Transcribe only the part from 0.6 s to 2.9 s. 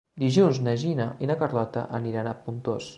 na Gina i na Carlota aniran a Pontós.